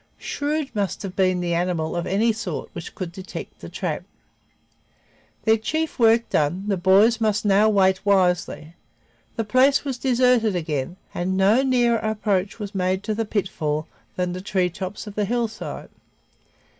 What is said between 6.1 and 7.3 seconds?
done, the boys